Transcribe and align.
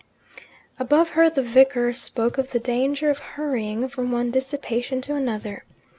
Above 0.79 1.09
her 1.09 1.29
the 1.29 1.43
vicar 1.43 1.93
spoke 1.93 2.39
of 2.39 2.49
the 2.49 2.59
danger 2.59 3.11
of 3.11 3.19
hurrying 3.19 3.87
from 3.87 4.11
one 4.11 4.31
dissipation 4.31 4.99
to 4.99 5.13
another. 5.13 5.63